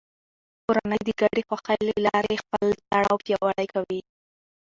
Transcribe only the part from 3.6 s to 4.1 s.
کوي